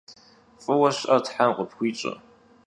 F'ıue 0.63 0.89
şı'er 0.97 1.21
them 1.27 1.51
khıpxuiş'e! 1.57 2.13